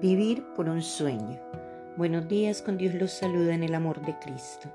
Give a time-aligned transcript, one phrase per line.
[0.00, 1.40] Vivir por un sueño.
[1.96, 4.68] Buenos días, con Dios los saluda en el amor de Cristo.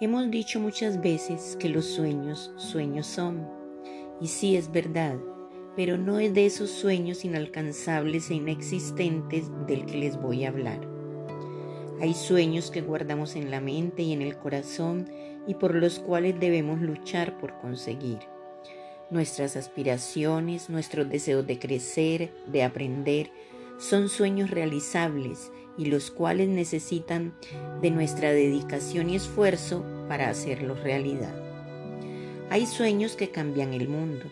[0.00, 3.46] Hemos dicho muchas veces que los sueños, sueños son.
[4.22, 5.18] Y sí es verdad,
[5.76, 10.80] pero no es de esos sueños inalcanzables e inexistentes del que les voy a hablar.
[12.00, 15.10] Hay sueños que guardamos en la mente y en el corazón
[15.46, 18.20] y por los cuales debemos luchar por conseguir.
[19.10, 23.30] Nuestras aspiraciones, nuestros deseos de crecer, de aprender,
[23.78, 27.34] son sueños realizables y los cuales necesitan
[27.80, 31.34] de nuestra dedicación y esfuerzo para hacerlos realidad.
[32.50, 34.24] Hay sueños que cambian el mundo.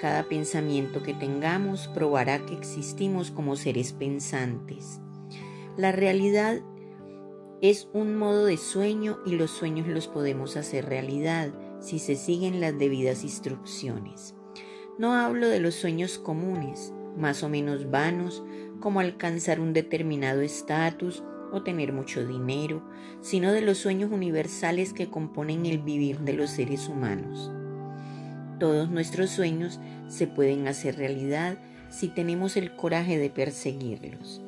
[0.00, 5.00] Cada pensamiento que tengamos probará que existimos como seres pensantes.
[5.76, 6.60] La realidad
[7.60, 12.60] es un modo de sueño y los sueños los podemos hacer realidad si se siguen
[12.60, 14.34] las debidas instrucciones.
[14.98, 18.42] No hablo de los sueños comunes, más o menos vanos,
[18.80, 21.22] como alcanzar un determinado estatus
[21.52, 22.82] o tener mucho dinero,
[23.20, 27.50] sino de los sueños universales que componen el vivir de los seres humanos.
[28.58, 34.42] Todos nuestros sueños se pueden hacer realidad si tenemos el coraje de perseguirlos.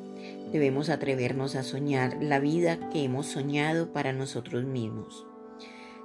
[0.53, 5.27] Debemos atrevernos a soñar la vida que hemos soñado para nosotros mismos.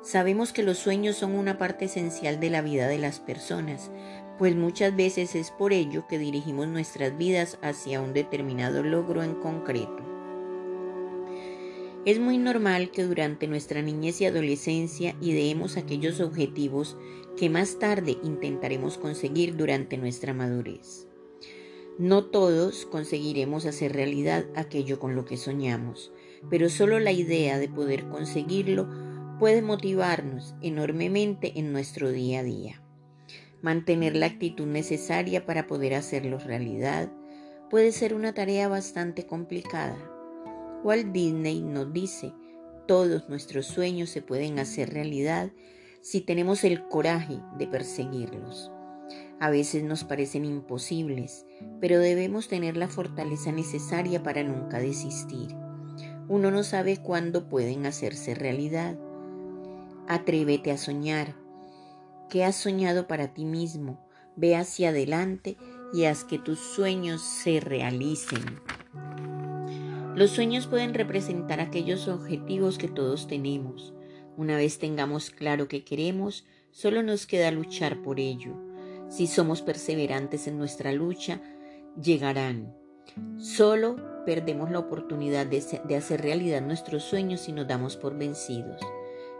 [0.07, 3.91] Sabemos que los sueños son una parte esencial de la vida de las personas,
[4.37, 9.35] pues muchas veces es por ello que dirigimos nuestras vidas hacia un determinado logro en
[9.35, 9.97] concreto.
[12.05, 16.95] Es muy normal que durante nuestra niñez y adolescencia ideemos aquellos objetivos
[17.35, 21.05] que más tarde intentaremos conseguir durante nuestra madurez.
[21.99, 26.13] No todos conseguiremos hacer realidad aquello con lo que soñamos,
[26.49, 29.06] pero solo la idea de poder conseguirlo
[29.39, 32.81] puede motivarnos enormemente en nuestro día a día.
[33.61, 37.11] Mantener la actitud necesaria para poder hacerlos realidad
[37.69, 39.97] puede ser una tarea bastante complicada.
[40.83, 42.33] Walt Disney nos dice,
[42.87, 45.51] todos nuestros sueños se pueden hacer realidad
[46.01, 48.71] si tenemos el coraje de perseguirlos.
[49.39, 51.45] A veces nos parecen imposibles,
[51.79, 55.55] pero debemos tener la fortaleza necesaria para nunca desistir.
[56.27, 58.97] Uno no sabe cuándo pueden hacerse realidad.
[60.07, 61.35] Atrévete a soñar,
[62.29, 64.05] ¿Qué has soñado para ti mismo?
[64.35, 65.55] Ve hacia adelante
[65.93, 68.43] y haz que tus sueños se realicen.
[70.13, 73.93] Los sueños pueden representar aquellos objetivos que todos tenemos.
[74.35, 78.51] Una vez tengamos claro que queremos, solo nos queda luchar por ello.
[79.09, 81.41] Si somos perseverantes en nuestra lucha,
[82.01, 82.75] llegarán.
[83.37, 83.95] Solo
[84.25, 88.81] perdemos la oportunidad de hacer realidad nuestros sueños si nos damos por vencidos.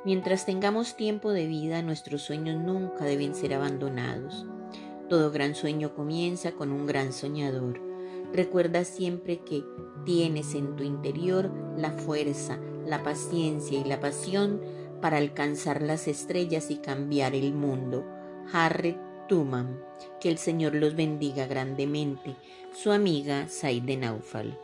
[0.05, 4.45] Mientras tengamos tiempo de vida, nuestros sueños nunca deben ser abandonados.
[5.09, 7.81] Todo gran sueño comienza con un gran soñador.
[8.33, 9.63] Recuerda siempre que
[10.05, 14.61] tienes en tu interior la fuerza, la paciencia y la pasión
[15.01, 18.05] para alcanzar las estrellas y cambiar el mundo.
[18.51, 18.97] Harry
[19.27, 19.79] Tuman.
[20.21, 22.35] Que el Señor los bendiga grandemente.
[22.73, 24.59] Su amiga Saide Naufal.